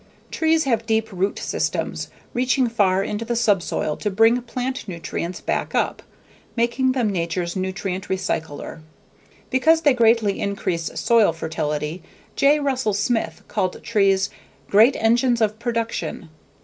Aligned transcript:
Trees 0.31 0.63
have 0.63 0.87
deep 0.87 1.11
root 1.11 1.37
systems, 1.37 2.09
reaching 2.33 2.67
far 2.67 3.03
into 3.03 3.23
the 3.23 3.35
subsoil 3.35 3.95
to 3.97 4.09
bring 4.09 4.41
plant 4.41 4.87
nutrients 4.87 5.41
back 5.41 5.75
up, 5.75 6.01
making 6.55 6.93
them 6.93 7.11
nature's 7.11 7.55
nutrient 7.55 8.07
recycler. 8.07 8.79
Because 9.51 9.81
they 9.81 9.93
greatly 9.93 10.39
increase 10.39 10.89
soil 10.99 11.33
fertility, 11.33 12.01
J. 12.35 12.59
Russell 12.59 12.95
Smith 12.95 13.43
called 13.47 13.83
trees 13.83 14.31
"great 14.71 14.95
engines 14.99 15.39
of 15.39 15.59
production." 15.59 16.29